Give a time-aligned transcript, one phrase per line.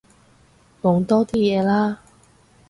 [0.81, 1.99] 講多啲嘢啦